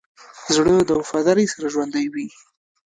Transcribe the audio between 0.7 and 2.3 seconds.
د وفادارۍ سره ژوندی وي.